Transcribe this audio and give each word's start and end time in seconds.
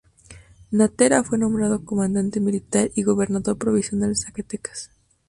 Natera 0.71 1.23
fue 1.23 1.37
nombrado 1.37 1.85
comandante 1.85 2.39
militar 2.39 2.89
y 2.95 3.03
gobernador 3.03 3.55
provisional 3.59 4.09
de 4.09 4.15
Zacatecas. 4.15 4.89